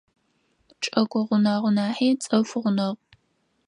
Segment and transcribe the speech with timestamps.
[0.81, 3.03] Чӏыгу гъунэгъу нахьи цӏыф гъунэгъу.